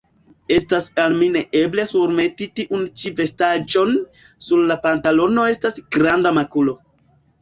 [0.53, 3.93] Estas al mi neeble surmeti tiun ĉi vestaĵon;
[4.47, 6.79] sur la pantalono estas granda makulo.